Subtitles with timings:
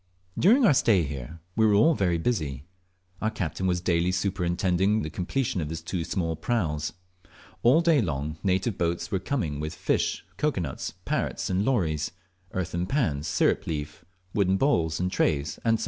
[0.35, 2.63] During our stay here we were all very busy.
[3.21, 6.93] Our captain was daily superintending the completion of his two small praus.
[7.61, 12.09] All day long native boats were coming with fish, cocoa nuts, parrots and lories,
[12.53, 14.03] earthen pans, sirip leaf,
[14.33, 15.69] wooden bowls, and trays, &c.
[15.71, 15.77] &e.